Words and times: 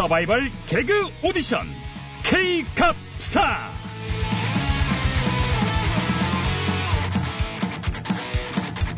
서바이벌 0.00 0.50
개그 0.66 1.10
오디션 1.22 1.60
K캅스타 2.22 3.70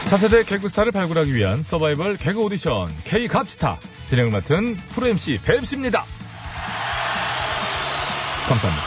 차세대 0.05 0.45
개그스타를 0.45 0.93
발굴하기 0.93 1.35
위한 1.35 1.65
서바이벌 1.65 2.19
개그 2.19 2.41
오디션 2.41 2.89
K캅스타 3.03 3.79
진행을 4.07 4.31
맡은 4.31 4.77
프로 4.77 5.09
MC 5.09 5.41
뱀씨입니다. 5.45 6.05
감사합니다. 8.47 8.87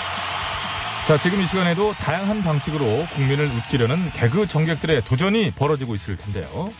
자, 1.09 1.17
지금 1.17 1.41
이 1.41 1.45
시간에도 1.45 1.91
다양한 1.95 2.43
방식으로 2.43 3.07
국민을 3.13 3.47
웃기려는 3.47 4.11
개그 4.13 4.47
정객들의 4.47 5.03
도전이 5.03 5.51
벌어지고 5.51 5.93
있을 5.95 6.15
텐데요. 6.15 6.71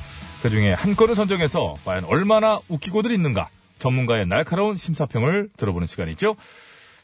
그 0.41 0.49
중에 0.49 0.71
한 0.71 0.95
건을 0.95 1.13
선정해서 1.13 1.73
과연 1.83 2.05
얼마나 2.05 2.61
웃기고들 2.69 3.11
있는가 3.11 3.49
전문가의 3.79 4.25
날카로운 4.27 4.77
심사평을 4.77 5.49
들어보는 5.57 5.87
시간이죠. 5.87 6.35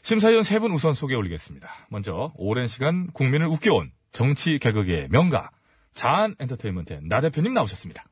심사위원 0.02 0.42
세 0.42 0.58
분 0.58 0.72
우선 0.72 0.94
소개 0.94 1.14
올리겠습니다. 1.14 1.68
먼저 1.88 2.32
오랜 2.36 2.66
시간 2.66 3.06
국민을 3.12 3.46
웃겨온 3.46 3.92
정치 4.12 4.58
개그계의 4.58 5.08
명가 5.10 5.50
자한 5.94 6.34
엔터테인먼트의 6.40 7.00
나 7.04 7.20
대표님 7.20 7.54
나오셨습니다. 7.54 8.04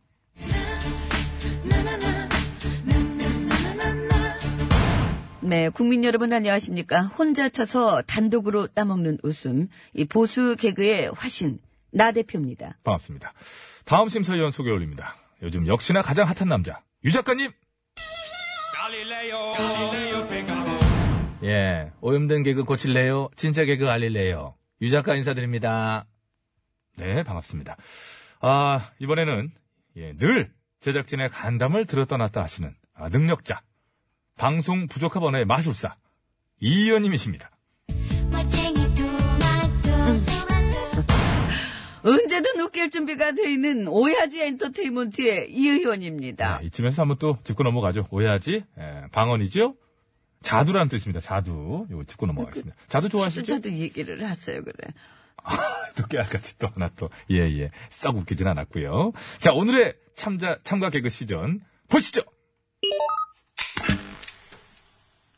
네, 5.43 5.69
국민 5.71 6.05
여러분 6.05 6.33
안녕하십니까? 6.33 7.03
혼자 7.19 7.49
쳐서 7.49 8.03
단독으로 8.03 8.69
따먹는 8.69 9.19
웃음, 9.23 9.69
이 9.95 10.05
보수 10.05 10.55
개그의 10.57 11.11
화신, 11.17 11.59
나 11.93 12.13
대표입니다. 12.13 12.77
반갑습니다. 12.85 13.33
다음 13.85 14.09
심사위원 14.09 14.51
소개 14.53 14.71
올립니다. 14.71 15.17
요즘 15.43 15.67
역시나 15.67 16.03
가장 16.03 16.29
핫한 16.29 16.47
남자 16.49 16.83
유 17.05 17.11
작가님. 17.11 17.51
예, 21.43 21.91
오염된 22.01 22.43
개그 22.43 22.65
고칠래요? 22.65 23.29
진짜 23.35 23.65
개그 23.65 23.91
알릴래요? 23.91 24.55
유 24.83 24.91
작가 24.91 25.15
인사드립니다. 25.15 26.07
네, 26.97 27.23
반갑습니다. 27.23 27.77
아, 28.41 28.91
이번에는, 28.99 29.51
예, 29.97 30.13
늘 30.17 30.53
제작진의 30.81 31.31
간담을 31.31 31.87
들었다 31.87 32.17
놨다 32.17 32.43
하시는, 32.43 32.75
아, 32.95 33.09
능력자. 33.09 33.63
방송 34.37 34.87
부족합 34.87 35.23
언어의 35.23 35.45
마술사. 35.45 35.97
이 36.61 36.85
의원님이십니다. 36.85 37.51
언제든 42.03 42.61
웃길 42.61 42.91
준비가 42.91 43.33
돼 43.33 43.53
있는 43.53 43.87
오야지 43.89 44.41
엔터테인먼트의 44.41 45.51
이 45.51 45.69
의원입니다. 45.69 46.59
네, 46.61 46.67
이쯤에서 46.67 47.03
한번 47.03 47.19
또 47.19 47.39
짚고 47.45 47.63
넘어가죠. 47.63 48.07
오해하지? 48.11 48.65
예, 48.79 49.03
방언이죠? 49.13 49.75
자두라는 50.43 50.89
뜻입니다. 50.89 51.21
자두. 51.21 51.87
이거 51.91 52.05
짚고 52.05 52.27
넘어가겠습니다. 52.27 52.75
자두 52.89 53.09
좋아하시죠? 53.11 53.45
저도 53.45 53.73
얘기를 53.73 54.27
했어요, 54.27 54.63
그래. 54.65 54.93
또 55.97 56.07
깨알같이 56.07 56.59
또 56.59 56.69
하나 56.69 56.91
또, 56.97 57.11
예, 57.31 57.39
예. 57.39 57.71
썩 57.89 58.17
웃기진 58.17 58.47
않았고요 58.47 59.13
자, 59.39 59.53
오늘의 59.53 59.95
참자, 60.15 60.59
참가 60.65 60.91
개그 60.91 61.09
시전, 61.09 61.61
보시죠! 61.89 62.23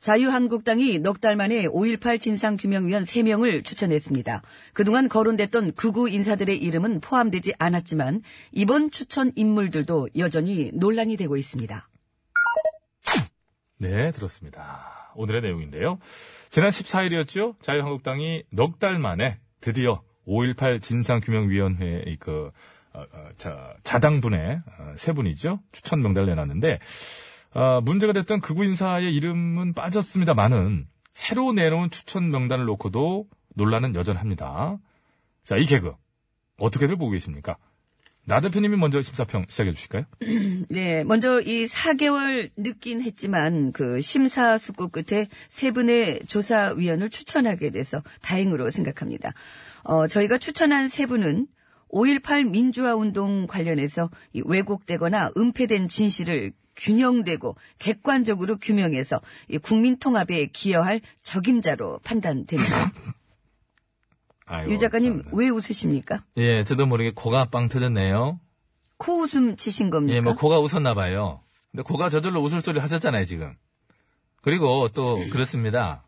자유한국당이 0.02 0.98
넉 0.98 1.20
달 1.20 1.36
만에 1.36 1.66
5.18 1.68 2.20
진상규명위원 2.20 3.04
3명을 3.04 3.64
추천했습니다. 3.64 4.42
그동안 4.72 5.08
거론됐던 5.08 5.74
극우 5.74 6.08
인사들의 6.08 6.58
이름은 6.58 7.00
포함되지 7.00 7.54
않았지만 7.58 8.22
이번 8.50 8.90
추천 8.90 9.30
인물들도 9.36 10.08
여전히 10.18 10.72
논란이 10.74 11.16
되고 11.16 11.36
있습니다. 11.36 11.88
네, 13.78 14.10
들었습니다. 14.10 15.12
오늘의 15.14 15.42
내용인데요. 15.42 15.98
지난 16.50 16.70
14일이었죠? 16.70 17.62
자유한국당이 17.62 18.42
넉 18.50 18.80
달 18.80 18.98
만에 18.98 19.38
드디어 19.60 20.02
5.18 20.26 20.82
진상규명위원회의 20.82 22.16
그, 22.18 22.50
어, 22.92 23.00
어, 23.12 23.28
자, 23.38 23.74
자당분의 23.84 24.62
어, 24.78 24.94
세 24.96 25.12
분이죠? 25.12 25.60
추천 25.70 26.02
명단을 26.02 26.28
내놨는데, 26.28 26.80
어, 27.54 27.80
문제가 27.82 28.12
됐던 28.12 28.40
극우 28.40 28.64
인사의 28.64 29.14
이름은 29.14 29.74
빠졌습니다만은, 29.74 30.88
새로 31.12 31.52
내놓은 31.52 31.90
추천 31.90 32.30
명단을 32.30 32.64
놓고도 32.64 33.26
논란은 33.54 33.94
여전합니다. 33.94 34.78
자, 35.44 35.56
이 35.56 35.66
개그, 35.66 35.92
어떻게들 36.58 36.96
보고 36.96 37.10
계십니까? 37.10 37.56
나 38.24 38.40
대표님이 38.40 38.76
먼저 38.76 39.02
심사평 39.02 39.46
시작해 39.48 39.72
주실까요? 39.72 40.04
네, 40.70 41.02
먼저 41.02 41.40
이 41.40 41.66
4개월 41.66 42.50
늦긴 42.56 43.02
했지만 43.02 43.72
그 43.72 44.00
심사숙고 44.00 44.88
끝에 44.88 45.26
세 45.48 45.72
분의 45.72 46.20
조사위원을 46.26 47.10
추천하게 47.10 47.70
돼서 47.70 48.00
다행으로 48.22 48.70
생각합니다. 48.70 49.32
어, 49.82 50.06
저희가 50.06 50.38
추천한 50.38 50.86
세 50.86 51.06
분은 51.06 51.48
5.18 51.90 52.48
민주화 52.48 52.94
운동 52.94 53.46
관련해서 53.46 54.08
이 54.32 54.42
왜곡되거나 54.46 55.32
은폐된 55.36 55.88
진실을 55.88 56.52
균형되고 56.76 57.56
객관적으로 57.78 58.56
규명해서 58.58 59.20
이 59.48 59.58
국민 59.58 59.98
통합에 59.98 60.46
기여할 60.46 61.00
적임자로 61.22 62.00
판단됩니다. 62.00 62.92
아이고, 64.46 64.72
유 64.72 64.78
작가님 64.78 65.22
참나. 65.22 65.30
왜 65.36 65.48
웃으십니까? 65.48 66.24
예, 66.36 66.64
저도 66.64 66.86
모르게 66.86 67.12
코가 67.14 67.46
빵 67.46 67.68
터졌네요. 67.68 68.38
코 68.98 69.20
웃음 69.20 69.56
치신 69.56 69.90
겁니까? 69.90 70.16
예, 70.16 70.20
뭐 70.20 70.34
코가 70.34 70.58
웃었나 70.60 70.94
봐요. 70.94 71.40
근데 71.70 71.82
코가 71.82 72.10
저절로 72.10 72.40
웃을 72.42 72.60
소리 72.60 72.78
하셨잖아요, 72.78 73.24
지금. 73.24 73.54
그리고 74.42 74.88
또 74.88 75.24
그렇습니다. 75.30 76.04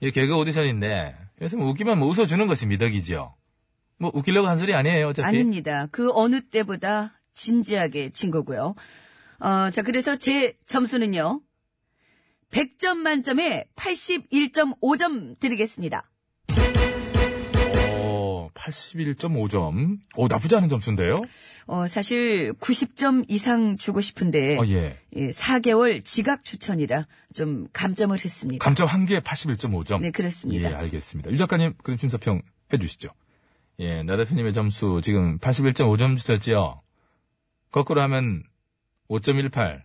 이 0.00 0.10
개그 0.10 0.36
오디션인데 0.36 1.16
그래서 1.36 1.56
뭐 1.56 1.68
웃기면 1.68 1.98
뭐 1.98 2.08
웃어주는 2.08 2.46
것이 2.46 2.66
미덕이죠. 2.66 3.34
뭐 3.98 4.10
웃기려고 4.14 4.48
한 4.48 4.58
소리 4.58 4.74
아니에요, 4.74 5.08
어차피. 5.08 5.26
아닙니다. 5.26 5.86
그 5.90 6.10
어느 6.12 6.40
때보다 6.40 7.12
진지하게 7.34 8.10
친 8.10 8.30
거고요. 8.30 8.74
어, 9.40 9.70
자, 9.70 9.82
그래서 9.82 10.16
제 10.16 10.54
점수는요. 10.66 11.40
100점 12.50 12.96
만점에 12.96 13.66
81.5점 13.76 15.38
드리겠습니다. 15.38 16.10
오, 18.00 18.50
81.5점. 18.54 19.98
오, 20.16 20.28
나쁘지 20.28 20.56
않은 20.56 20.68
점수인데요? 20.68 21.14
어, 21.66 21.86
사실 21.86 22.52
90점 22.54 23.26
이상 23.28 23.76
주고 23.76 24.00
싶은데 24.00 24.56
어, 24.58 24.64
예. 24.66 24.98
예, 25.14 25.30
4개월 25.30 26.02
지각 26.04 26.42
추천이라 26.42 27.06
좀 27.34 27.68
감점을 27.72 28.16
했습니다. 28.16 28.64
감점 28.64 28.86
한 28.88 29.04
개에 29.04 29.20
81.5점. 29.20 30.00
네, 30.00 30.10
그렇습니다. 30.10 30.70
예, 30.70 30.74
알겠습니다. 30.74 31.30
유 31.30 31.36
작가님, 31.36 31.74
그럼 31.82 31.98
심사평 31.98 32.40
해주시죠. 32.72 33.10
예, 33.80 34.02
나 34.02 34.16
대표님의 34.16 34.54
점수 34.54 35.00
지금 35.04 35.38
81.5점 35.38 36.16
주셨지요? 36.16 36.80
거꾸로 37.70 38.00
하면 38.02 38.42
5.18, 39.10 39.82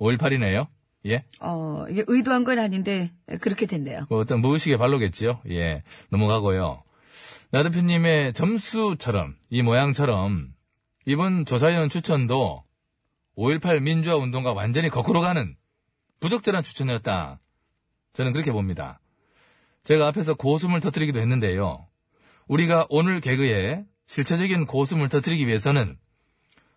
518이네요? 0.00 0.66
예? 1.06 1.24
어, 1.40 1.84
이게 1.90 2.04
의도한 2.06 2.44
건 2.44 2.58
아닌데 2.58 3.12
그렇게 3.40 3.66
됐네요. 3.66 4.06
뭐 4.08 4.20
어떤 4.20 4.40
무의식의 4.40 4.78
발로겠지요? 4.78 5.40
예, 5.50 5.82
넘어가고요. 6.10 6.82
나 7.50 7.62
대표님의 7.64 8.32
점수처럼, 8.32 9.36
이 9.50 9.62
모양처럼, 9.62 10.54
이번 11.04 11.44
조사위원 11.44 11.88
추천도 11.88 12.64
5.18 13.36 13.80
민주화 13.82 14.16
운동과 14.16 14.52
완전히 14.52 14.88
거꾸로 14.88 15.20
가는 15.20 15.56
부적절한 16.20 16.62
추천이었다. 16.62 17.40
저는 18.12 18.32
그렇게 18.32 18.52
봅니다. 18.52 19.00
제가 19.84 20.06
앞에서 20.08 20.34
고숨을 20.34 20.80
터뜨리기도 20.80 21.18
했는데요. 21.18 21.86
우리가 22.46 22.86
오늘 22.88 23.20
개그에 23.20 23.84
실체적인 24.06 24.66
웃음을 24.66 25.08
터뜨리기 25.08 25.46
위해서는 25.46 25.98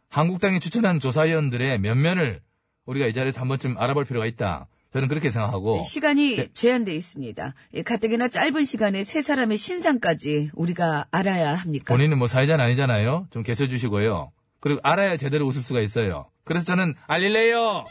한국당이 0.09 0.59
추천한 0.59 0.99
조사위원들의 0.99 1.79
면면을 1.79 2.41
우리가 2.85 3.07
이 3.07 3.13
자리에서 3.13 3.41
한 3.41 3.47
번쯤 3.47 3.77
알아볼 3.77 4.05
필요가 4.05 4.25
있다. 4.25 4.67
저는 4.93 5.09
그렇게 5.09 5.29
생각하고. 5.29 5.83
시간이 5.83 6.35
네. 6.37 6.47
제한돼 6.53 6.95
있습니다. 6.95 7.53
예, 7.73 7.81
가뜩이나 7.83 8.29
짧은 8.29 8.63
시간에 8.63 9.03
세 9.03 9.21
사람의 9.21 9.57
신상까지 9.57 10.51
우리가 10.53 11.07
알아야 11.11 11.53
합니까? 11.53 11.93
본인은 11.93 12.17
뭐 12.17 12.27
사회자는 12.27 12.63
아니잖아요. 12.63 13.27
좀 13.29 13.43
계셔 13.43 13.67
주시고요. 13.67 14.31
그리고 14.61 14.79
알아야 14.83 15.17
제대로 15.17 15.45
웃을 15.47 15.61
수가 15.61 15.81
있어요. 15.81 16.29
그래서 16.45 16.65
저는 16.65 16.95
알릴래요. 17.07 17.83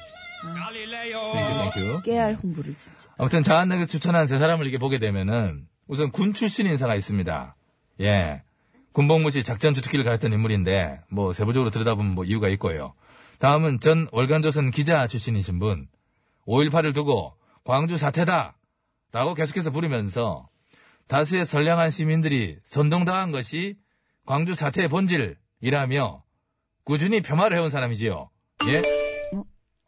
Thank 0.45 1.75
you, 1.75 1.83
thank 1.83 1.94
you. 1.94 2.03
깨알 2.05 2.35
홍보를 2.43 2.75
진짜. 2.79 3.11
아무튼 3.19 3.43
자한당에서 3.43 3.87
추천한 3.87 4.27
세 4.27 4.39
사람을 4.39 4.65
이렇게 4.65 4.79
보게 4.79 4.99
되면은 4.99 5.67
우선 5.87 6.11
군 6.11 6.33
출신 6.33 6.67
인사가 6.67 6.95
있습니다. 6.95 7.57
예. 8.01 8.43
군복무시 8.95 9.43
작전 9.43 9.75
주특기를 9.75 10.05
가했던 10.05 10.33
인물인데 10.33 11.01
뭐 11.11 11.33
세부적으로 11.33 11.71
들여다보면 11.71 12.15
뭐 12.15 12.25
이유가 12.25 12.49
있고요. 12.51 12.95
다음은 13.41 13.81
전 13.81 14.07
월간조선 14.13 14.71
기자 14.71 15.09
출신이신 15.09 15.59
분. 15.59 15.89
5.18을 16.47 16.95
두고 16.95 17.35
광주 17.65 17.99
사태다! 17.99 18.57
라고 19.11 19.35
계속해서 19.35 19.71
부르면서 19.73 20.49
다수의 21.09 21.45
선량한 21.45 21.91
시민들이 21.91 22.57
선동당한 22.65 23.33
것이 23.33 23.77
광주 24.27 24.55
사태의 24.55 24.89
본질이라며 24.89 26.23
꾸준히 26.85 27.21
폄하를 27.21 27.57
해온 27.57 27.71
사람이지요. 27.71 28.31
예? 28.69 29.04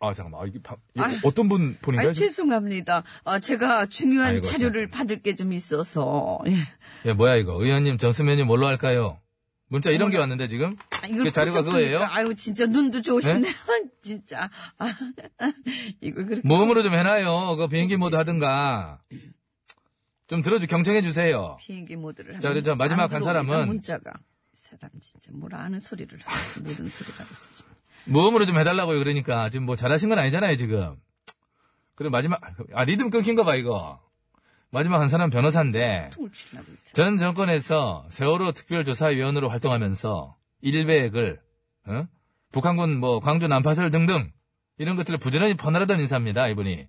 아, 0.08 0.12
잠깐만. 0.14 0.42
아, 0.42 0.46
이게 0.46 0.60
방- 0.62 0.76
이거 0.94 1.04
아유. 1.04 1.18
어떤 1.24 1.48
분 1.48 1.76
폰인가요? 1.82 2.08
아이, 2.08 2.14
죄송합니다. 2.14 3.02
아, 3.24 3.38
제가 3.40 3.86
중요한 3.86 4.32
아이고, 4.34 4.42
자료를 4.46 4.88
받을 4.90 5.22
게 5.22 5.34
좀 5.34 5.52
있어서. 5.52 6.40
예. 6.46 6.54
예, 7.06 7.12
뭐야 7.12 7.36
이거. 7.36 7.54
의원님 7.62 7.98
점수 7.98 8.24
메뉴 8.24 8.44
뭘로 8.44 8.66
할까요? 8.66 9.20
문자 9.68 9.90
이런 9.90 10.10
게 10.10 10.16
왔는데 10.18 10.46
지금? 10.48 10.76
아, 11.02 11.06
이걸 11.08 11.24
그 11.24 11.32
자료가? 11.32 11.62
그거예요? 11.62 11.98
네? 11.98 12.04
아유, 12.04 12.34
진짜 12.36 12.66
눈도 12.66 13.02
좋으시네. 13.02 13.48
진짜. 14.02 14.48
아, 14.78 14.86
이걸 16.00 16.26
그렇게. 16.26 16.46
모음으로 16.46 16.82
좀 16.84 16.92
해놔요. 16.94 17.56
그 17.56 17.66
비행기 17.68 17.96
모드 17.96 18.14
하든가. 18.16 19.00
좀 20.28 20.42
들어주 20.42 20.66
경청해 20.66 21.02
주세요. 21.02 21.56
비행기 21.60 21.96
모드를 21.96 22.40
자, 22.40 22.52
저 22.62 22.74
마지막 22.74 23.12
안한 23.12 23.22
사람은- 23.22 23.66
문자가. 23.66 24.12
이 24.52 24.56
사람 24.56 24.90
진짜 25.00 25.30
뭘 25.32 25.54
아는 25.54 25.78
소리를 25.80 26.18
하고 26.20 26.60
모르는 26.62 26.88
소리를 26.88 27.14
하고 27.20 27.30
있어. 27.30 27.64
모음으로 28.06 28.46
좀 28.46 28.58
해달라고요. 28.58 28.98
그러니까 28.98 29.48
지금 29.50 29.66
뭐 29.66 29.76
잘하신 29.76 30.08
건 30.08 30.18
아니잖아요 30.18 30.56
지금. 30.56 30.96
그리고 31.94 32.10
마지막 32.12 32.40
아 32.74 32.84
리듬 32.84 33.10
끊긴 33.10 33.36
거 33.36 33.44
봐 33.44 33.54
이거. 33.56 34.00
마지막 34.70 35.00
한 35.00 35.08
사람 35.08 35.30
변호사인데. 35.30 36.10
전 36.92 37.16
정권에서 37.16 38.06
세월호 38.10 38.52
특별조사위원으로 38.52 39.48
활동하면서 39.48 40.36
일베액을 40.60 41.40
어? 41.88 42.06
북한군 42.52 42.98
뭐 42.98 43.20
광주 43.20 43.46
난파설 43.48 43.90
등등 43.90 44.32
이런 44.78 44.96
것들을 44.96 45.18
부지런히 45.18 45.54
퍼나르던 45.54 46.00
인사입니다 46.00 46.48
이분이. 46.48 46.88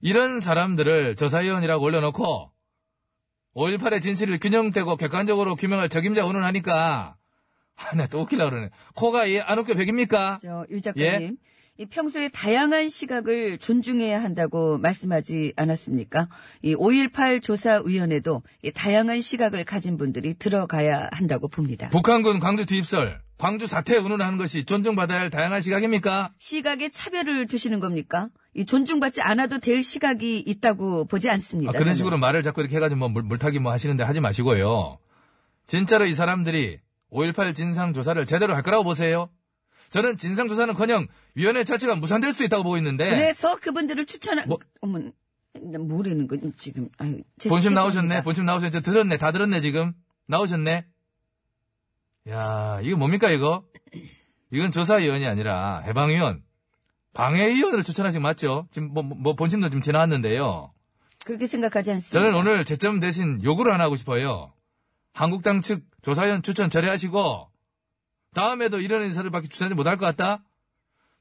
이런 0.00 0.40
사람들을 0.40 1.16
조사위원이라고 1.16 1.84
올려놓고 1.84 2.50
5.18의 3.54 4.00
진실을 4.02 4.38
균형되고 4.40 4.96
객관적으로 4.96 5.54
규명할 5.54 5.88
적임자 5.90 6.24
운운하니까 6.24 7.16
아, 7.76 7.96
나또 7.96 8.20
웃기려고 8.20 8.50
그러네. 8.50 8.70
코가 8.94 9.26
이안 9.26 9.58
웃겨 9.58 9.74
백입니까? 9.74 10.40
저, 10.42 10.66
유 10.70 10.76
예? 10.76 10.80
작가님. 10.80 11.36
이 11.78 11.86
평소에 11.86 12.28
다양한 12.28 12.90
시각을 12.90 13.56
존중해야 13.58 14.22
한다고 14.22 14.76
말씀하지 14.78 15.54
않았습니까? 15.56 16.28
이 16.60 16.74
5.18 16.74 17.42
조사위원회도 17.42 18.42
이 18.62 18.72
다양한 18.72 19.20
시각을 19.22 19.64
가진 19.64 19.96
분들이 19.96 20.34
들어가야 20.34 21.08
한다고 21.12 21.48
봅니다. 21.48 21.88
북한군 21.88 22.40
광주 22.40 22.66
투입설, 22.66 23.22
광주 23.38 23.66
사태 23.66 23.96
운운하는 23.96 24.36
것이 24.36 24.64
존중받아야 24.64 25.18
할 25.18 25.30
다양한 25.30 25.62
시각입니까? 25.62 26.30
시각에 26.38 26.90
차별을 26.90 27.46
두시는 27.46 27.80
겁니까? 27.80 28.28
이 28.54 28.66
존중받지 28.66 29.22
않아도 29.22 29.58
될 29.58 29.82
시각이 29.82 30.40
있다고 30.40 31.06
보지 31.06 31.30
않습니다. 31.30 31.70
아, 31.70 31.72
그런 31.72 31.84
저는. 31.84 31.96
식으로 31.96 32.18
말을 32.18 32.42
자꾸 32.42 32.60
이렇게 32.60 32.76
해가지고 32.76 32.98
뭐 32.98 33.08
물, 33.08 33.22
물타기 33.22 33.58
뭐 33.60 33.72
하시는데 33.72 34.04
하지 34.04 34.20
마시고요. 34.20 34.98
진짜로 35.68 36.04
이 36.04 36.12
사람들이 36.12 36.80
5.18 37.12 37.54
진상조사를 37.54 38.24
제대로 38.26 38.54
할 38.54 38.62
거라고 38.62 38.84
보세요? 38.84 39.28
저는 39.90 40.16
진상조사는 40.16 40.74
커녕 40.74 41.06
위원회 41.34 41.64
자체가 41.64 41.94
무산될 41.96 42.32
수 42.32 42.44
있다고 42.44 42.62
보고 42.62 42.76
있는데. 42.78 43.10
그래서 43.10 43.56
그분들을 43.56 44.06
추천한, 44.06 44.48
뭐- 44.48 44.58
어머, 44.80 44.98
나 45.60 45.78
뭐라는 45.78 46.26
거 46.26 46.36
지금. 46.56 46.88
아유, 46.96 47.20
제- 47.38 47.50
본심. 47.50 47.74
나오셨네? 47.74 48.22
본심 48.22 48.46
나오셨네? 48.46 48.70
저 48.70 48.80
들었네? 48.80 49.18
다 49.18 49.32
들었네, 49.32 49.60
지금? 49.60 49.92
나오셨네? 50.26 50.86
야, 52.30 52.80
이거 52.82 52.96
뭡니까, 52.96 53.30
이거? 53.30 53.64
이건 54.50 54.72
조사위원이 54.72 55.26
아니라 55.26 55.80
해방위원, 55.80 56.42
방해위원으로 57.14 57.82
추천하신 57.82 58.20
거 58.22 58.28
맞죠? 58.28 58.68
지금 58.70 58.92
뭐, 58.94 59.02
뭐 59.02 59.34
본심도 59.34 59.68
좀 59.70 59.82
지나왔는데요. 59.82 60.72
그렇게 61.24 61.46
생각하지 61.46 61.90
않습니다. 61.92 62.18
저는 62.18 62.34
오늘 62.38 62.64
채점 62.64 63.00
대신 63.00 63.42
요구를 63.42 63.72
하나 63.72 63.84
하고 63.84 63.96
싶어요. 63.96 64.52
한국당 65.12 65.60
측 65.62 65.84
조사위원 66.02 66.42
추천 66.42 66.70
절회하시고, 66.70 67.48
다음에도 68.34 68.80
이런 68.80 69.04
인사를 69.04 69.28
밖에 69.30 69.48
추천하지 69.48 69.74
못할 69.74 69.96
것 69.98 70.06
같다? 70.06 70.42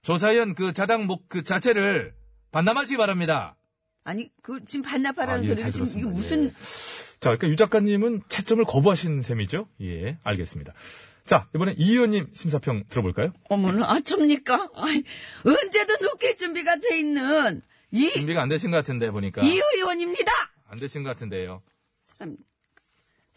조사위원 0.01 0.55
그 0.55 0.73
자당 0.73 1.05
목 1.05 1.27
그 1.27 1.43
자체를 1.43 2.13
반납하시기 2.51 2.97
바랍니다. 2.97 3.55
아니, 4.03 4.29
그, 4.41 4.63
지금 4.65 4.83
반납하라는 4.83 5.41
아, 5.41 5.43
예, 5.43 5.47
소리를 5.47 5.61
잘 5.61 5.71
지금, 5.71 5.85
들었습니다. 5.85 6.09
무슨, 6.19 6.45
예. 6.45 6.51
자, 7.19 7.29
그러니까 7.37 7.47
유 7.49 7.55
작가님은 7.55 8.23
채점을 8.29 8.63
거부하신 8.65 9.21
셈이죠? 9.21 9.67
예, 9.81 10.17
알겠습니다. 10.23 10.73
자, 11.25 11.47
이번에 11.53 11.75
이 11.77 11.91
의원님 11.91 12.31
심사평 12.33 12.85
들어볼까요? 12.89 13.31
어머나, 13.49 13.85
아, 13.91 13.99
접니까? 13.99 14.69
아이, 14.75 15.03
언제든 15.45 15.95
웃길 16.03 16.35
준비가 16.37 16.77
돼 16.77 16.97
있는 16.97 17.61
이, 17.91 18.09
준비가 18.09 18.41
안 18.41 18.49
되신 18.49 18.71
것 18.71 18.77
같은데, 18.77 19.11
보니까. 19.11 19.43
이 19.43 19.61
의원입니다! 19.75 20.31
안 20.67 20.79
되신 20.79 21.03
것 21.03 21.09
같은데요. 21.09 21.61
사람, 22.01 22.37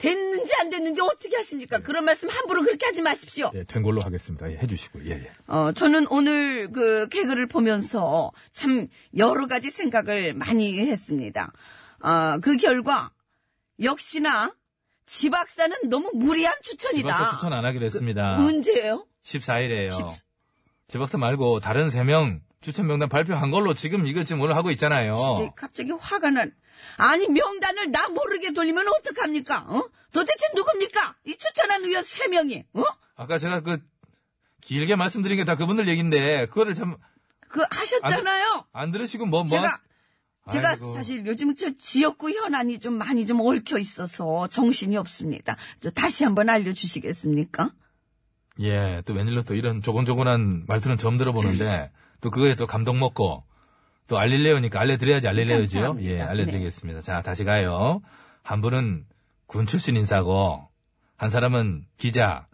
됐는지 0.05 0.53
안 0.61 0.71
됐는지 0.71 1.01
어떻게 1.01 1.37
하십니까? 1.37 1.81
그런 1.81 2.05
말씀 2.05 2.29
함부로 2.29 2.63
그렇게 2.63 2.87
하지 2.87 3.03
마십시오. 3.03 3.51
예, 3.55 3.65
된 3.65 3.83
걸로 3.83 4.01
하겠습니다. 4.01 4.51
예, 4.51 4.57
해주시고, 4.57 5.07
예, 5.07 5.11
예. 5.11 5.33
어, 5.47 5.73
저는 5.73 6.07
오늘 6.11 6.71
그 6.73 7.09
개그를 7.09 7.47
보면서 7.47 8.31
참 8.53 8.87
여러 9.17 9.47
가지 9.47 9.71
생각을 9.71 10.35
많이 10.35 10.79
했습니다. 10.79 11.53
아, 12.01 12.39
그 12.43 12.57
결과, 12.57 13.11
역시나, 13.83 14.53
지박사는 15.07 15.89
너무 15.89 16.11
무리한 16.15 16.55
추천이다. 16.63 17.09
지박사 17.09 17.37
추천 17.37 17.53
안 17.53 17.65
하기로 17.65 17.85
했습니다. 17.87 18.39
문제예요? 18.39 19.07
14일에요. 19.25 20.13
지박사 20.89 21.19
말고 21.19 21.61
다른 21.61 21.89
3명 21.89 22.41
추천 22.61 22.87
명단 22.87 23.09
발표한 23.09 23.51
걸로 23.51 23.75
지금 23.75 24.07
이거 24.07 24.25
지금 24.25 24.41
오늘 24.41 24.57
하고 24.57 24.71
있잖아요. 24.71 25.15
갑자기 25.57 25.91
화가 25.93 26.31
난. 26.31 26.53
아니 26.97 27.29
명단을 27.29 27.91
나 27.91 28.09
모르게 28.09 28.53
돌리면 28.53 28.87
어떡합니까? 28.89 29.67
어? 29.69 29.89
도대체 30.13 30.47
누굽니까? 30.55 31.17
이 31.27 31.37
추천한 31.37 31.85
의원 31.85 32.05
세 32.05 32.29
명이. 32.29 32.65
어? 32.75 32.83
아까 33.17 33.39
제가 33.39 33.61
그 33.61 33.79
길게 34.61 34.97
말씀드린 34.97 35.37
게 35.37 35.45
다 35.45 35.57
그분들 35.57 35.89
얘기인데 35.89 36.47
그거를 36.47 36.75
참안그 36.75 37.63
하셨잖아요. 37.71 38.67
들으시고 38.93 39.27
뭐 39.27 39.41
뭐. 39.45 39.49
제가 39.49 39.79
제가 40.51 40.71
아이고. 40.71 40.95
사실 40.95 41.25
요즘 41.27 41.57
저 41.57 41.71
지역구 41.79 42.31
현안이 42.31 42.79
좀 42.79 42.95
많이 42.95 43.27
좀 43.27 43.41
얽혀 43.41 43.79
있어서 43.79 44.47
정신이 44.49 44.97
없습니다. 44.97 45.57
저 45.81 45.91
다시 45.91 46.25
한번 46.25 46.49
알려주시겠습니까? 46.51 47.71
예, 48.61 49.03
또 49.05 49.15
웬일로 49.15 49.43
또 49.43 49.55
이런 49.55 49.83
조곤조곤한 49.83 50.65
말투는 50.69 50.97
처음 50.99 51.19
들어보는데 51.19 51.91
또 52.21 52.31
그거에 52.31 52.55
또 52.55 52.67
감동 52.67 52.99
먹고 53.01 53.45
또 54.07 54.19
알릴레오니까 54.19 54.81
알려드려야지 54.81 55.29
알릴레오지요. 55.29 55.81
감사합니다. 55.83 56.11
예, 56.11 56.21
알려드리겠습니다. 56.21 57.01
자, 57.01 57.23
다시 57.23 57.45
가요. 57.45 58.03
한 58.43 58.61
분은 58.61 59.07
군 59.47 59.67
출신 59.67 59.97
인사고 59.97 60.69
한 61.17 61.31
사람은 61.31 61.87
기자, 61.97 62.47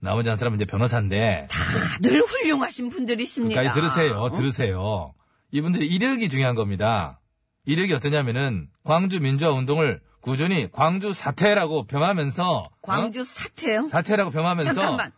나머지 0.00 0.28
한 0.28 0.36
사람은 0.38 0.56
이제 0.56 0.64
변호사인데 0.64 1.48
다들 1.50 2.20
훌륭하신 2.20 2.88
분들이십니다. 2.90 3.62
끝까지 3.62 3.80
들으세요. 3.80 4.18
어? 4.18 4.30
들으세요. 4.30 5.14
이분들의 5.50 5.86
이력이 5.86 6.28
중요한 6.28 6.54
겁니다. 6.54 7.20
이력이 7.64 7.92
어떠냐면은 7.94 8.68
광주 8.84 9.20
민주화 9.20 9.50
운동을 9.52 10.00
꾸준히 10.20 10.70
광주 10.70 11.12
사태라고 11.12 11.86
병하면서 11.86 12.70
광주 12.82 13.20
어? 13.20 13.24
사태요? 13.24 13.86
사태라고 13.86 14.30
병하면서 14.30 14.72
잠깐만. 14.72 15.12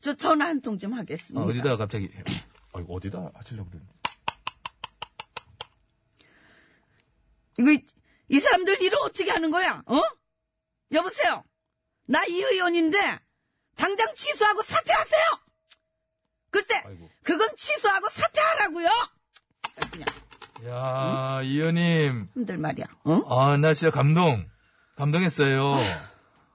저 0.00 0.14
전화 0.14 0.46
한 0.46 0.60
통좀 0.60 0.92
어, 0.92 0.96
하겠습니다. 0.96 1.44
어 1.44 1.52
디다가 1.52 1.76
갑자기 1.76 2.10
아, 2.72 2.80
이거 2.80 2.92
어디다 2.94 3.30
하시려고 3.34 3.70
그랬는데. 3.70 3.95
이거 7.58 7.70
이- 7.72 7.84
이 8.28 8.40
사람들 8.40 8.80
일을 8.82 8.98
어떻게 9.02 9.30
하는 9.30 9.50
거야? 9.50 9.82
어? 9.86 10.00
여보세요. 10.92 11.44
나 12.08 12.24
이 12.26 12.40
의원인데 12.42 13.18
당장 13.76 14.14
취소하고 14.14 14.62
사퇴하세요. 14.62 15.22
글쎄, 16.50 16.82
아이고. 16.86 17.10
그건 17.22 17.48
취소하고 17.56 18.08
사퇴하라고요. 18.08 18.88
그냥 19.90 20.06
야, 20.68 21.40
이 21.42 21.58
의원님. 21.58 22.28
힘들 22.34 22.58
말이야. 22.58 22.86
어? 23.04 23.20
아, 23.40 23.56
나 23.58 23.74
진짜 23.74 23.90
감동. 23.90 24.48
감동했어요. 24.96 25.74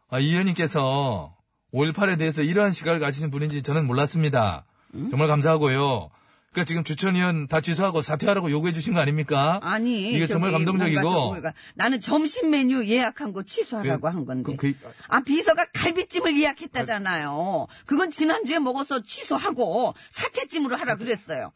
아, 0.10 0.20
이 0.20 0.30
의원님께서 0.32 1.38
5.18에 1.74 2.18
대해서 2.18 2.42
이러한 2.42 2.72
시각을 2.72 3.00
가지신 3.00 3.30
분인지 3.32 3.62
저는 3.64 3.86
몰랐습니다. 3.86 4.66
정말 4.94 5.28
감사하고요. 5.28 6.10
그러니까 6.52 6.68
지금 6.68 6.84
추천위원 6.84 7.48
다 7.48 7.62
취소하고 7.62 8.02
사퇴하라고 8.02 8.52
요구해 8.52 8.74
주신 8.74 8.94
거 8.94 9.00
아닙니까? 9.00 9.60
아니, 9.64 10.12
이게 10.12 10.26
정말 10.26 10.52
감동적이고. 10.52 11.34
나는 11.76 12.02
점심 12.02 12.50
메뉴 12.50 12.86
예약한 12.86 13.32
거 13.32 13.44
취소하라고 13.44 14.10
한 14.10 14.26
건데. 14.26 14.58
그, 14.58 14.74
그, 14.74 14.92
아, 15.08 15.22
비서가 15.22 15.66
갈비찜을 15.74 16.38
예약했다잖아요. 16.38 17.68
그건 17.86 18.12
지난주에 18.12 18.60
먹어서 18.60 19.02
취소하고 19.02 19.94
사태찜으로 20.10 20.76
하라 20.76 20.96
그랬어요. 20.98 21.54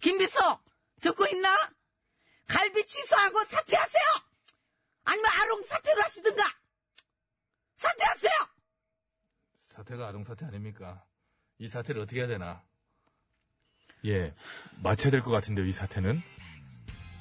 김 0.00 0.16
비서, 0.16 0.40
듣고 1.02 1.26
있나? 1.26 1.50
갈비 2.48 2.86
취소하고 2.86 3.44
사퇴하세요! 3.44 4.02
아니면 5.04 5.30
아롱 5.42 5.62
사퇴로 5.64 6.02
하시든가! 6.02 6.42
사퇴하세요! 7.76 8.32
사태가 9.74 10.08
아동 10.08 10.24
사태 10.24 10.46
아닙니까? 10.46 11.04
이 11.58 11.68
사태를 11.68 12.00
어떻게 12.00 12.20
해야 12.20 12.26
되나? 12.26 12.62
예, 14.06 14.32
마쳐야 14.82 15.10
될 15.10 15.20
것 15.22 15.30
같은데요, 15.30 15.66
이 15.66 15.72
사태는. 15.72 16.22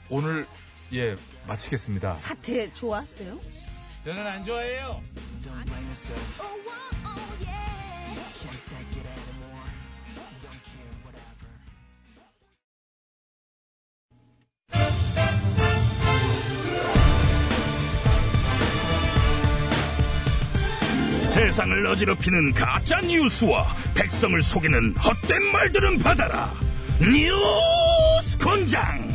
오늘, 0.10 0.48
예, 0.94 1.16
마치겠습니다. 1.48 2.14
사태 2.14 2.72
좋았어요? 2.74 3.40
저는 4.04 4.26
안 4.26 4.44
좋아해요. 4.44 5.02
세상을 21.24 21.88
어지럽히는 21.88 22.52
가짜 22.54 23.00
뉴스와 23.02 23.76
백성을 23.96 24.42
속이는 24.44 24.96
헛된 24.98 25.44
말들은 25.52 26.00
받아라. 26.00 26.52
뉴스 27.02 28.38
권장. 28.38 29.10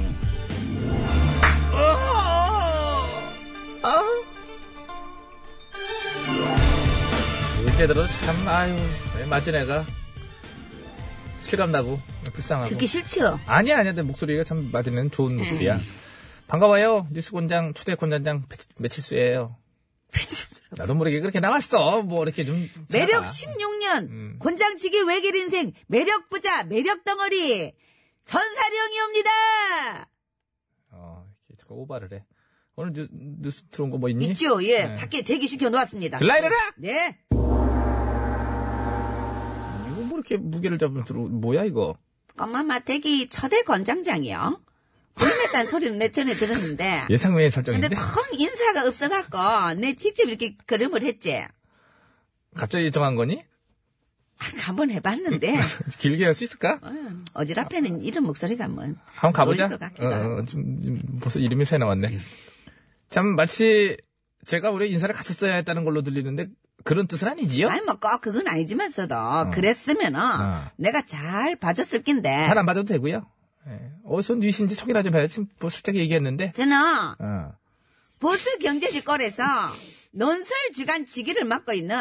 언제 7.69 7.87
들어도 7.87 8.07
참, 8.09 8.49
아유, 8.49 8.75
왜 9.19 9.27
맞은 9.27 9.55
애가. 9.55 9.85
실감나고, 11.39 12.01
불쌍하고. 12.33 12.71
듣기 12.71 12.87
싫지요? 12.87 13.39
아니야, 13.47 13.79
아니야. 13.79 13.93
내 13.93 14.03
목소리가 14.03 14.43
참 14.43 14.71
맞으면 14.73 15.11
좋은 15.11 15.37
목소리야. 15.37 15.79
반가워요. 16.49 17.07
뉴스 17.13 17.31
권장, 17.33 17.73
초대 17.75 17.95
권장장 17.95 18.45
매칠수예요 18.79 19.57
나도 20.71 20.95
모르게 20.95 21.21
그렇게 21.21 21.39
나왔어. 21.39 22.03
뭐, 22.03 22.25
이렇게 22.25 22.45
좀. 22.45 22.69
매력 22.91 23.31
지 23.31 23.47
16년 23.87 24.09
음. 24.11 24.37
곤장치기 24.39 25.03
외길 25.03 25.35
인생 25.37 25.73
매력 25.87 26.29
부자 26.29 26.65
매력 26.65 27.05
덩어리 27.05 27.73
전사령이 28.25 29.01
옵니다. 29.07 29.31
어, 30.91 31.27
자꾸 31.61 31.75
오바를 31.77 32.13
해. 32.13 32.25
오늘 32.75 32.93
뉴, 32.93 33.07
뉴스 33.11 33.63
들어온 33.71 33.91
거 33.91 33.99
뭐 33.99 34.09
있니? 34.11 34.27
있죠? 34.29 34.63
예, 34.65 34.87
네. 34.87 34.95
밖에 34.97 35.23
대기시켜 35.23 35.71
놓았습니다. 35.71 36.19
들라 36.19 36.39
이래라! 36.39 36.55
네. 36.77 37.19
이거 37.31 37.39
뭐 40.03 40.19
이렇게 40.19 40.37
무게를 40.37 40.79
잡으면 40.79 41.05
들어, 41.05 41.21
뭐야, 41.21 41.65
이거? 41.65 41.95
엄마마 42.37 42.81
대기 42.81 43.29
초대 43.31 43.63
권장장이요. 43.63 44.61
불매단 45.15 45.65
소리는 45.65 45.97
내 45.99 46.11
전에 46.11 46.35
들었는데. 46.35 47.07
예상 47.11 47.35
외의 47.35 47.51
근데 47.51 47.73
설정인데? 47.73 47.95
통 47.95 48.25
인사가 48.39 48.87
없어갖고 48.87 49.81
내 49.81 49.95
직접 49.95 50.29
이렇게 50.29 50.55
걸음을 50.67 51.03
했지. 51.03 51.43
갑자기 52.55 52.91
정한 52.91 53.15
거니? 53.15 53.43
아, 54.39 54.45
한번 54.61 54.91
해봤는데 54.91 55.61
길게 55.99 56.25
할 56.25 56.35
수 56.35 56.45
있을까? 56.45 56.79
어, 56.83 56.91
어지럽에는 57.35 58.03
이런 58.05 58.25
목소리가 58.25 58.69
뭐 58.69 58.85
한번 59.15 59.33
가보자. 59.33 59.67
어, 59.67 60.05
어, 60.07 60.45
좀, 60.45 60.83
좀 60.83 61.19
벌써 61.21 61.39
이름이 61.39 61.65
새 61.65 61.79
나왔네. 61.79 62.09
참 63.11 63.35
마치 63.37 63.97
제가 64.47 64.71
우리 64.71 64.91
인사를 64.91 65.15
갔었어야 65.15 65.55
했다는 65.57 65.85
걸로 65.85 66.03
들리는데 66.03 66.49
그런 66.85 67.07
뜻은 67.07 67.27
아니지요? 67.29 67.69
아니 67.69 67.81
뭐 67.83 67.97
꼭 67.97 68.21
그건 68.21 68.47
아니지만서도 68.47 69.51
그랬으면은 69.55 70.21
어. 70.21 70.71
내가 70.77 71.03
잘 71.05 71.57
봐줬을 71.57 72.03
낀데 72.03 72.45
잘 72.47 72.59
안 72.59 72.67
봐도 72.67 72.85
되고요. 72.85 73.27
예. 73.69 73.91
어디서 74.05 74.35
뉘신지 74.37 74.75
소개나 74.77 75.03
좀 75.03 75.15
해야지. 75.17 75.33
지금 75.35 75.49
뭐 75.59 75.71
슬쩍 75.71 75.97
얘기했는데. 75.97 76.53
저는 76.53 76.77
어. 77.19 77.53
보수 78.21 78.59
경제지 78.59 79.05
꼴에서 79.05 79.43
논설 80.13 80.47
주간 80.75 81.07
지기를 81.07 81.45
맡고 81.45 81.73
있는 81.73 81.99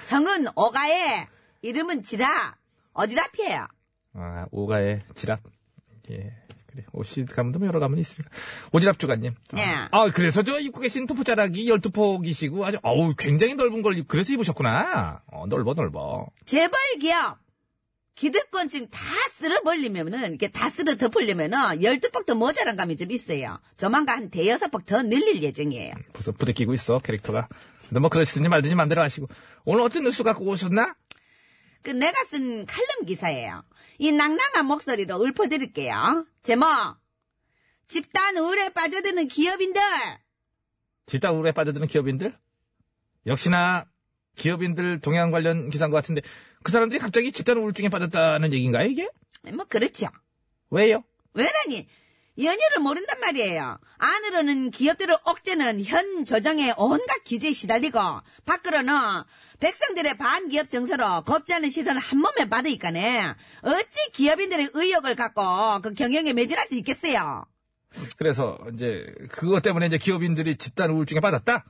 성은 0.00 0.46
오가의 0.56 1.28
이름은 1.66 2.04
지라 2.04 2.56
어지랖이에요. 2.94 3.68
아, 4.14 4.46
오가의 4.50 5.02
지랍. 5.14 5.40
예. 6.10 6.32
그래. 6.66 6.84
오시 6.92 7.24
가문도 7.24 7.58
뭐 7.58 7.68
여러 7.68 7.80
가문이 7.80 8.00
있으니까. 8.00 8.30
오지랖 8.72 8.98
주간님. 8.98 9.34
예. 9.58 9.62
아, 9.90 10.10
그래서 10.12 10.42
저 10.42 10.58
입고 10.58 10.80
계신 10.80 11.06
토포 11.06 11.24
자락이 11.24 11.68
12폭이시고 11.68 12.62
아주, 12.62 12.78
어우, 12.82 13.14
굉장히 13.18 13.54
넓은 13.54 13.82
걸, 13.82 14.02
그래서 14.06 14.32
입으셨구나. 14.32 15.22
어, 15.26 15.46
넓어, 15.46 15.74
넓어. 15.74 16.26
재벌 16.44 16.78
기업 17.00 17.38
기득권층 18.14 18.88
다 18.88 19.04
쓸어버리면은 19.34 20.30
이렇게 20.30 20.48
다 20.48 20.70
쓸어 20.70 20.96
덮으려면은 20.96 21.58
12폭 21.82 22.24
더 22.24 22.34
모자란 22.34 22.76
감이 22.76 22.96
좀 22.96 23.10
있어요. 23.10 23.58
조만간 23.76 24.16
한 24.18 24.30
대여섯 24.30 24.70
폭 24.70 24.86
더 24.86 25.02
늘릴 25.02 25.42
예정이에요. 25.42 25.92
벌써 26.14 26.32
부대끼고 26.32 26.72
있어, 26.72 26.98
캐릭터가. 27.00 27.48
근데 27.88 28.00
뭐 28.00 28.08
그러시든지 28.08 28.48
말든지 28.48 28.74
마음대로 28.74 29.02
하시고. 29.02 29.28
오늘 29.66 29.82
어떤 29.82 30.04
뉴스 30.04 30.22
갖고 30.22 30.46
오셨나? 30.46 30.94
그 31.86 31.92
내가 31.92 32.24
쓴 32.24 32.66
칼럼 32.66 33.04
기사예요. 33.06 33.62
이 33.98 34.10
낭낭한 34.10 34.66
목소리로 34.66 35.22
읊어드릴게요. 35.24 36.26
제목 36.42 36.66
집단 37.86 38.36
우울에 38.36 38.70
빠져드는 38.70 39.28
기업인들 39.28 39.80
집단 41.06 41.36
우울에 41.36 41.52
빠져드는 41.52 41.86
기업인들? 41.86 42.36
역시나 43.28 43.86
기업인들 44.34 45.00
동향 45.00 45.30
관련 45.30 45.70
기사인 45.70 45.92
것 45.92 45.98
같은데 45.98 46.22
그 46.64 46.72
사람들이 46.72 46.98
갑자기 46.98 47.30
집단 47.30 47.58
우울증에 47.58 47.88
빠졌다는 47.88 48.52
얘기인가요, 48.52 48.88
이게? 48.88 49.08
뭐 49.54 49.64
그렇죠. 49.66 50.08
왜요? 50.70 51.04
왜라니 51.34 51.86
연유를 52.38 52.80
모른단 52.82 53.18
말이에요. 53.20 53.78
안으로는 53.98 54.70
기업들을 54.70 55.14
억제는 55.24 55.82
현 55.84 56.24
조정의 56.24 56.74
온갖 56.76 57.22
규제에 57.24 57.52
시달리고 57.52 57.98
밖으로는 58.44 58.94
백성들의 59.58 60.18
반기업 60.18 60.68
정서로 60.68 61.22
곱지 61.24 61.54
않은 61.54 61.70
시선을 61.70 62.00
한 62.00 62.18
몸에 62.20 62.48
받으니까네 62.48 63.34
어찌 63.62 64.10
기업인들의 64.12 64.70
의욕을 64.74 65.16
갖고 65.16 65.42
그 65.82 65.94
경영에 65.94 66.32
매진할 66.34 66.66
수 66.66 66.74
있겠어요. 66.74 67.46
그래서 68.18 68.58
이제 68.74 69.06
그것 69.30 69.62
때문에 69.62 69.86
이제 69.86 69.96
기업인들이 69.96 70.56
집단 70.56 70.90
우울증에 70.90 71.20
빠졌다? 71.20 71.64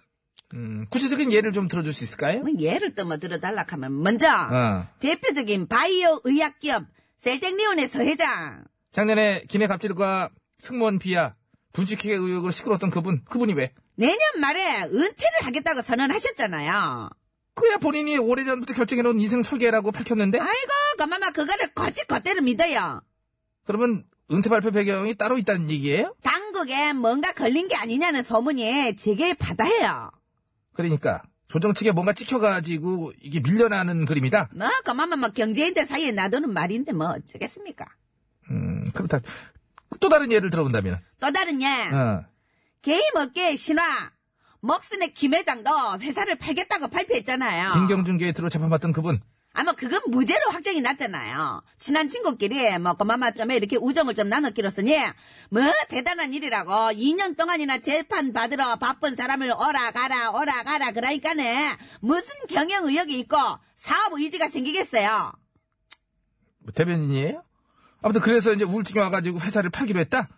음, 0.54 0.86
구체적인 0.90 1.30
예를 1.32 1.52
좀 1.52 1.68
들어줄 1.68 1.92
수 1.92 2.02
있을까요? 2.04 2.40
뭐 2.40 2.50
예를 2.58 2.94
또 2.94 3.04
뭐 3.04 3.18
들어달라 3.18 3.64
하면 3.68 4.02
먼저 4.02 4.26
어. 4.28 4.86
대표적인 4.98 5.68
바이오 5.68 6.22
의약 6.24 6.58
기업 6.58 6.84
셀텍리온의 7.18 7.88
서회장 7.88 8.64
작년에 8.92 9.44
김해 9.48 9.66
갑질과 9.68 10.30
승무원 10.58 10.98
비하 10.98 11.34
분식회계 11.72 12.14
의혹으로 12.14 12.50
시끄러웠던 12.52 12.90
그분, 12.90 13.22
그분이 13.24 13.52
왜? 13.54 13.72
내년 13.96 14.18
말에 14.40 14.82
은퇴를 14.84 15.42
하겠다고 15.42 15.82
선언하셨잖아요. 15.82 17.10
그야 17.54 17.78
본인이 17.78 18.18
오래전부터 18.18 18.74
결정해놓은 18.74 19.20
인생 19.20 19.42
설계라고 19.42 19.92
밝혔는데? 19.92 20.38
아이고 20.38 20.72
그마마 20.98 21.30
그거를 21.30 21.72
거짓 21.74 22.06
겉대로 22.06 22.42
믿어요. 22.42 23.00
그러면 23.64 24.04
은퇴 24.30 24.50
발표 24.50 24.70
배경이 24.70 25.14
따로 25.14 25.38
있다는 25.38 25.70
얘기예요? 25.70 26.14
당국에 26.22 26.92
뭔가 26.92 27.32
걸린 27.32 27.68
게 27.68 27.76
아니냐는 27.76 28.22
소문이 28.22 28.96
제게 28.96 29.34
바다해요. 29.34 30.10
그러니까 30.74 31.22
조정 31.48 31.74
측에 31.74 31.92
뭔가 31.92 32.12
찍혀가지고 32.12 33.12
이게 33.22 33.40
밀려나는 33.40 34.04
그림이다. 34.04 34.50
뭐 34.54 34.68
그마마 34.84 35.16
뭐 35.16 35.28
경제인들 35.30 35.86
사이에 35.86 36.10
놔두는 36.10 36.52
말인데 36.52 36.92
뭐 36.92 37.08
어쩌겠습니까. 37.08 37.86
음, 38.50 38.84
그렇다. 38.92 39.20
또 40.00 40.08
다른 40.08 40.30
예를 40.32 40.50
들어본다면, 40.50 41.00
또 41.20 41.32
다른 41.32 41.62
예 41.62 41.66
어, 41.92 42.24
게임 42.82 43.02
업계의 43.16 43.56
신화 43.56 44.10
먹슨의 44.60 45.14
김 45.14 45.34
회장도 45.34 46.00
회사를 46.00 46.36
팔겠다고 46.38 46.88
발표했잖아요. 46.88 47.72
김경준 47.72 48.18
게이트로 48.18 48.48
재판받던 48.48 48.92
그분, 48.92 49.20
아마 49.52 49.72
그건 49.72 50.00
무죄로 50.08 50.50
확정이 50.50 50.82
났잖아요. 50.82 51.62
친한 51.78 52.08
친구끼리 52.10 52.78
뭐 52.78 52.92
그마마 52.92 53.30
점에 53.30 53.56
이렇게 53.56 53.76
우정을 53.80 54.14
좀 54.14 54.28
나눴기로서니 54.28 54.94
뭐 55.50 55.62
대단한 55.88 56.34
일이라고 56.34 56.72
2년 56.92 57.38
동안이나 57.38 57.78
재판 57.78 58.34
받으러 58.34 58.76
바쁜 58.76 59.16
사람을 59.16 59.50
오라 59.50 59.92
가라 59.92 60.32
오라 60.32 60.62
가라 60.62 60.92
그러니까네 60.92 61.76
무슨 62.00 62.34
경영 62.50 62.86
의욕이 62.86 63.18
있고 63.20 63.36
사업 63.76 64.12
의지가 64.14 64.48
생기겠어요. 64.50 65.32
뭐 66.58 66.72
대변인이에요? 66.74 67.42
아무튼 68.02 68.20
그래서 68.20 68.52
이제 68.52 68.64
우울증이 68.64 68.98
와가지고 69.00 69.40
회사를 69.40 69.70
팔기로 69.70 69.98
했다? 70.00 70.28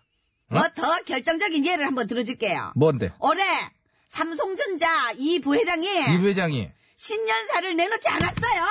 뭐 0.47 0.63
더 0.75 0.95
결정적인 1.03 1.65
예를 1.65 1.85
한번 1.85 2.07
들어줄게요. 2.07 2.73
뭔데? 2.75 3.11
올해 3.19 3.43
삼성전자 4.07 5.11
이 5.11 5.39
부회장이 5.39 5.87
이 5.87 6.17
회장이. 6.17 6.71
신년사를 6.97 7.75
내놓지 7.75 8.07
않았어요. 8.07 8.63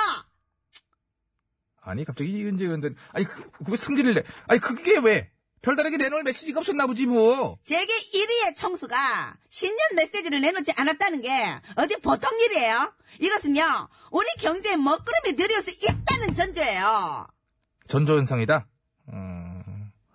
아니, 1.81 2.03
갑자기 2.05 2.29
이은재 2.31 2.65
의원들, 2.65 2.95
아니, 3.13 3.25
그, 3.25 3.49
그왜 3.65 3.77
승진을 3.77 4.13
내? 4.13 4.23
아니, 4.47 4.59
그게 4.59 4.97
왜? 4.97 5.31
별다르게 5.61 5.97
내놓을 5.97 6.23
메시지가 6.23 6.59
없었나 6.59 6.85
보지, 6.85 7.05
뭐. 7.07 7.57
제게 7.63 7.91
1위의 7.91 8.55
청수가 8.55 9.35
신년 9.49 9.77
메시지를 9.95 10.41
내놓지 10.41 10.71
않았다는 10.75 11.21
게 11.21 11.31
어디 11.75 11.95
보통 12.01 12.29
일이에요? 12.41 12.93
이것은요, 13.19 13.87
우리 14.11 14.27
경제에 14.39 14.75
먹구름이 14.75 15.35
들여올 15.35 15.63
수 15.63 15.71
있다는 15.71 16.35
전조예요. 16.35 17.27
전조현상이다? 17.87 18.67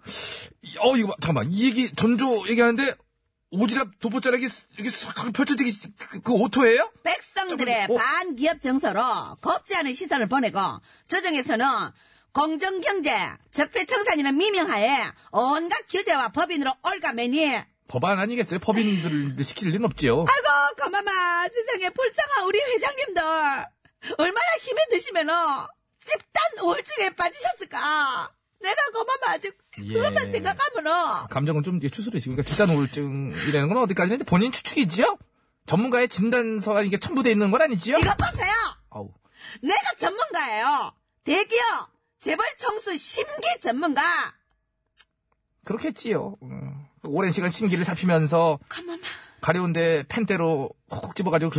음. 0.05 0.81
어, 0.81 0.97
이거, 0.97 1.09
봐. 1.09 1.15
잠깐만. 1.21 1.53
이 1.53 1.65
얘기, 1.67 1.91
전조 1.95 2.49
얘기하는데, 2.49 2.95
오지랖 3.53 4.01
도포자락이 4.01 4.49
이게 4.79 4.91
싹 4.91 5.33
펼쳐지기, 5.33 5.93
그, 5.97 6.21
그 6.23 6.33
오토예요? 6.33 6.91
백성들의 7.05 7.87
어? 7.89 7.97
반기업 7.97 8.61
정서로 8.61 9.37
곱지 9.41 9.77
않은 9.77 9.93
시선을 9.95 10.29
보내고 10.29 10.59
조정에서는 11.07 11.65
공정경제, 12.33 13.15
적폐청산이라는 13.53 14.37
미명하에 14.37 15.05
온갖 15.31 15.87
규제와 15.89 16.31
법인으로 16.31 16.73
올가매니 16.85 17.63
법안 17.87 18.19
아니겠어요? 18.19 18.59
법인들을 18.59 19.37
시킬 19.45 19.69
리는 19.69 19.85
없지요. 19.85 20.25
아이고 20.27 20.75
그마마 20.77 21.13
세상에 21.49 21.91
불쌍한 21.91 22.47
우리 22.47 22.59
회장님들 22.59 23.23
얼마나 24.19 24.47
힘에 24.61 24.81
드시면은 24.91 25.33
집단 26.05 26.43
우울증에 26.61 27.11
빠지셨을까 27.11 28.31
내가 28.65 28.77
그마마 28.93 29.35
아직 29.35 29.57
그것만 29.71 30.29
예. 30.29 30.31
생각하면은 30.33 31.27
감정은 31.29 31.63
좀 31.63 31.77
이게 31.77 31.89
추스르시고, 31.89 32.35
그러니까 32.35 32.49
집단 32.51 32.71
우울증이라는 32.71 33.69
건 33.69 33.79
어디까지나 33.79 34.17
이제 34.17 34.25
본인 34.25 34.51
추측이지요? 34.51 35.19
전문가의 35.67 36.09
진단서가 36.09 36.83
이게 36.83 36.99
첨부되어 36.99 37.31
있는 37.33 37.51
건 37.51 37.63
아니지요? 37.63 37.99
이것 37.99 38.17
보세요 38.17 38.51
내가 39.63 39.95
전문가예요. 39.99 40.93
대기업 41.25 41.91
재벌 42.19 42.47
청수 42.59 42.97
심기 42.97 43.61
전문가. 43.61 44.03
그렇겠지요. 45.65 46.37
음, 46.43 46.87
오랜 47.05 47.31
시간 47.31 47.51
심기를 47.51 47.85
살피면서 47.85 48.59
가만 48.69 49.01
가려운데 49.45 50.05
펜대로 50.09 50.71
콕콕 50.89 51.15
집어가지고 51.15 51.51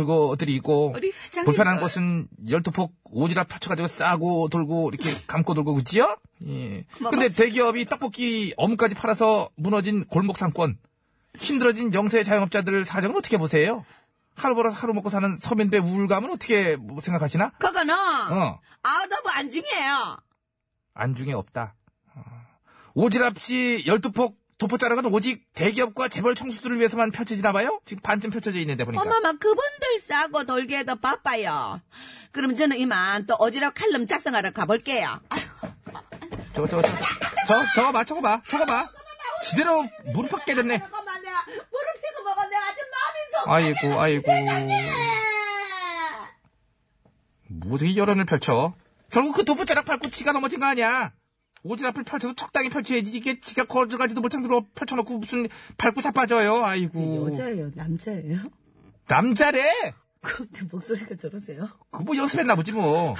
우리 0.96 1.12
회장님. 1.12 1.44
불편한 1.44 1.78
곳은 1.78 2.26
열두폭 2.50 2.92
오지랖 3.04 3.46
펼쳐가지고 3.46 3.86
싸고 3.86 4.48
돌고 4.48 4.90
이렇게 4.92 5.14
감고 5.28 5.54
돌고 5.54 5.76
그지요? 5.76 6.16
예. 6.48 6.84
뭐, 7.00 7.10
근데 7.12 7.28
맞- 7.28 7.36
대기업이 7.36 7.84
떡볶이 7.84 8.52
어묵까지 8.56 8.96
팔아서 8.96 9.50
무너진 9.56 10.04
골목 10.06 10.36
상권, 10.36 10.78
힘들어진 11.36 11.94
영세 11.94 12.24
자영업자들 12.24 12.84
사정은 12.84 13.16
어떻게 13.16 13.38
보세요? 13.38 13.84
하루 14.34 14.56
벌어서 14.56 14.74
하루 14.76 14.92
먹고 14.92 15.08
사는 15.08 15.36
서민들의 15.36 15.84
우울감은 15.84 16.32
어떻게 16.32 16.74
뭐 16.74 17.00
생각하시나? 17.00 17.50
그거는 17.50 17.94
어. 17.94 18.60
out 18.82 19.04
of 19.04 19.28
안중이에요. 19.32 20.16
안중에 20.94 21.34
없다. 21.34 21.76
어. 22.16 22.22
오지랖이 22.96 23.86
열두폭 23.86 24.36
도포자락은 24.66 25.06
오직 25.12 25.44
대기업과 25.54 26.08
재벌 26.08 26.34
총수들을 26.34 26.78
위해서만 26.78 27.10
펼쳐지나 27.10 27.52
봐요? 27.52 27.78
지금 27.84 28.02
반쯤 28.02 28.30
펼쳐져 28.30 28.58
있는데 28.60 28.84
보니까. 28.84 29.02
어머마 29.02 29.32
그분들 29.32 30.00
싸고 30.00 30.44
돌기에도 30.44 30.96
바빠요. 30.96 31.80
그럼 32.32 32.56
저는 32.56 32.78
이만 32.78 33.26
또 33.26 33.34
어지럽 33.34 33.74
칼럼 33.74 34.06
작성하러 34.06 34.52
가볼게요. 34.52 35.20
저거, 36.54 36.66
저거, 36.68 36.82
저거. 36.82 37.04
저, 37.46 37.64
저거 37.74 37.92
봐, 37.92 38.04
저거 38.04 38.20
봐, 38.22 38.42
저거 38.48 38.64
봐. 38.64 38.88
지대로 39.42 39.86
무릎 40.14 40.30
팍 40.30 40.46
깨졌네. 40.46 40.78
잠깐만 40.78 41.22
내가 41.22 41.44
물을 41.44 41.86
피고 42.02 42.24
먹어 42.24 42.42
내가 42.48 42.70
지금 42.70 42.88
마음이 42.90 43.76
속 43.78 43.92
아이고, 43.92 44.00
아이고. 44.00 44.32
무지 47.48 47.94
여론을 47.96 48.24
펼쳐. 48.24 48.74
결국 49.10 49.34
그 49.36 49.44
도포자락 49.44 49.84
밟고 49.84 50.08
지가 50.10 50.32
넘어진 50.32 50.60
거 50.60 50.66
아니야. 50.66 51.12
오지랖을 51.66 52.04
펼쳐도 52.06 52.34
적당히 52.34 52.68
펼쳐야지. 52.68 53.16
이게 53.16 53.40
지가 53.40 53.64
거저가지도 53.64 54.20
못한 54.20 54.42
대로 54.42 54.64
펼쳐놓고 54.74 55.18
무슨 55.18 55.48
밟고 55.78 56.00
자빠져요. 56.02 56.64
아이고. 56.64 57.28
여자예요 57.30 57.70
남자예요? 57.74 58.38
남자래! 59.08 59.70
근데 60.20 60.62
목소리가 60.70 61.14
저러세요? 61.16 61.68
그 61.90 62.02
뭐 62.02 62.16
연습했나 62.16 62.54
보지 62.56 62.72
뭐. 62.72 63.14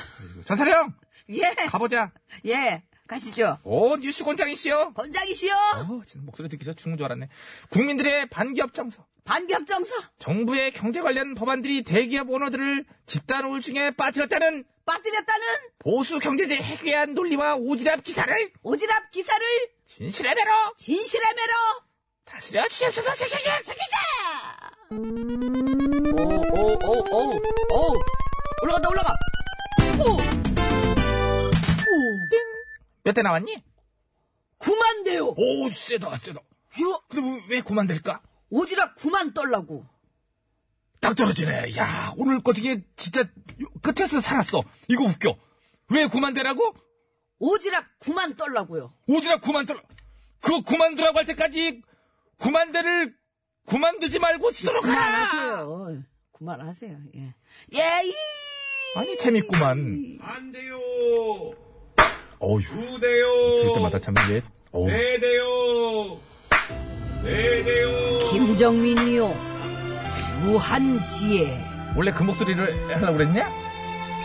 전사령 0.44 0.92
예, 1.30 1.42
가보자. 1.68 2.12
예, 2.46 2.82
가시죠. 3.06 3.58
오 3.62 3.96
뉴스 3.96 4.24
권장이시여. 4.24 4.92
권장이시오. 4.94 5.52
어, 5.54 6.02
진짜 6.06 6.24
목소리 6.24 6.48
듣기 6.48 6.64
전 6.64 6.74
죽는 6.76 6.96
줄 6.98 7.04
알았네. 7.06 7.28
국민들의 7.70 8.28
반기업 8.30 8.74
정서. 8.74 9.06
반기업 9.24 9.66
정서 9.66 9.92
정부의 10.18 10.72
경제 10.72 11.00
관련 11.00 11.34
법안들이 11.34 11.82
대기업 11.82 12.30
오너들을 12.30 12.84
집단 13.06 13.44
우울증에 13.44 13.90
빠뜨렸다는 13.92 14.64
빠뜨렸다는 14.84 15.46
보수 15.80 16.20
경제제 16.20 16.56
해괴한 16.56 17.14
논리와 17.14 17.56
오지랖 17.56 18.04
기사를 18.04 18.52
오지랖 18.62 19.10
기사를 19.10 19.44
진실의 19.86 20.34
배로 20.34 20.50
진실의 20.76 21.26
매로 21.34 21.52
다스려. 22.24 22.68
샤샤샤. 22.68 23.36
오오오오오 26.12 27.40
오 27.72 27.94
올라간다 28.62 28.88
올라가 28.88 29.14
오 29.98 30.45
몇 33.06 33.12
대 33.14 33.22
나왔니? 33.22 33.62
9만 34.58 35.04
대요 35.04 35.28
오, 35.36 35.70
세다, 35.70 36.16
세다. 36.16 36.40
요 36.80 37.02
근데 37.08 37.28
왜, 37.48 37.56
왜 37.56 37.60
그만 37.62 37.86
될까? 37.86 38.20
오지랖 38.50 38.96
9만 38.96 39.32
떨라고 39.34 39.86
딱 41.00 41.14
떨어지네. 41.14 41.76
야, 41.76 42.12
오늘 42.16 42.40
거 42.40 42.52
되게 42.52 42.80
진짜 42.96 43.22
끝에서 43.82 44.20
살았어. 44.20 44.62
이거 44.88 45.04
웃겨. 45.04 45.36
왜 45.90 46.06
그만 46.08 46.34
되라고? 46.34 46.74
오지랖 47.38 47.84
9만 48.00 48.36
떨라고요 48.36 48.92
오지랖 49.08 49.40
그만 49.42 49.66
떨, 49.66 49.80
그 50.40 50.62
그만두라고 50.62 51.18
할 51.18 51.26
때까지 51.26 51.82
그만대를 52.38 53.14
그만두지 53.66 54.18
말고 54.18 54.52
치도록 54.52 54.84
하라! 54.86 55.28
그만하세요 55.64 56.02
그만하세요 56.32 56.98
예 57.16 57.34
예이 57.74 58.14
아니, 58.96 59.18
재밌구만. 59.18 60.18
안 60.22 60.52
돼요. 60.52 60.78
어휴, 62.38 62.60
두 62.60 63.00
대요. 63.00 63.56
들 63.56 63.72
때마다 63.74 63.98
참 63.98 64.14
이게, 64.26 64.42
어우. 64.72 64.86
네 64.88 65.18
대요. 65.18 66.18
네 67.24 67.62
대요. 67.64 68.18
김정민이요 68.30 69.28
무한 70.42 71.02
지혜 71.02 71.58
원래 71.96 72.12
그 72.12 72.22
목소리를 72.22 72.88
하려고 72.94 73.14
그랬냐? 73.16 73.50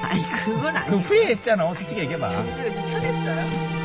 아니 0.03 0.21
그건 0.43 0.73
그 0.73 0.79
아니고 0.79 0.97
후회했잖아. 0.97 1.73
솔직히 1.73 2.01
얘기해봐. 2.01 2.27
목소리가 2.27 2.73
좀 2.75 2.89
편했어요 2.91 3.80